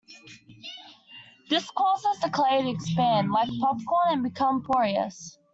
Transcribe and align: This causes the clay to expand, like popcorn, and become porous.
This 1.51 1.69
causes 1.69 2.19
the 2.21 2.31
clay 2.31 2.63
to 2.63 2.69
expand, 2.71 3.29
like 3.31 3.49
popcorn, 3.61 4.07
and 4.13 4.23
become 4.23 4.63
porous. 4.63 5.37